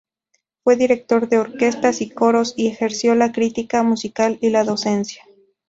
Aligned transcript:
Fue 0.63 0.77
director 0.77 1.29
de 1.29 1.37
orquestas 1.37 2.01
y 2.01 2.09
coros 2.09 2.55
y 2.57 2.65
ejerció 2.65 3.13
la 3.13 3.31
crítica 3.31 3.83
musical 3.83 4.39
y 4.41 4.49
la 4.49 4.63
docencia. 4.63 5.21